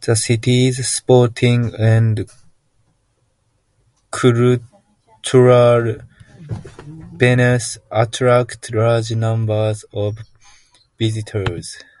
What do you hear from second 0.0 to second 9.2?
The city's sporting and cultural venues attract large